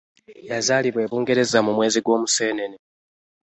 [0.49, 2.77] Yazalibwa e Bungereza mu mwezi gwa musenene.